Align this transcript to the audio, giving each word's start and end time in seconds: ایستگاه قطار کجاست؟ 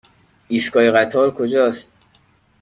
ایستگاه 0.47 0.91
قطار 0.91 1.31
کجاست؟ 1.33 1.91